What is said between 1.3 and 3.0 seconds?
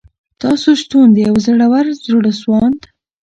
زړور، زړه سواند